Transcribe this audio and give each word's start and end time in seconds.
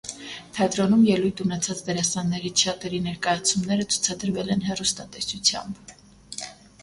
Թատրոնում 0.57 1.01
ելույթ 1.07 1.41
ունեցած 1.43 1.83
դերասաններից 1.89 2.63
շատերի 2.65 3.01
ներկայացումները 3.09 3.85
ցուցադրվել 3.95 4.49
են 4.55 4.65
հեռուստատեսությամբ։ 4.69 5.95